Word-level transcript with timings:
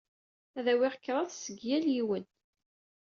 Ad 0.57 0.65
awyeɣ 0.71 0.95
kraḍ 1.03 1.29
seg 1.33 1.57
yal 1.69 1.85
yiwen. 1.93 2.25